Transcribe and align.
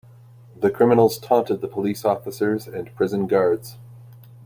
The 0.59 0.71
criminals 0.71 1.19
taunted 1.19 1.61
the 1.61 1.67
police 1.67 2.03
officers 2.05 2.67
and 2.67 2.91
prison 2.95 3.27
guards. 3.27 3.77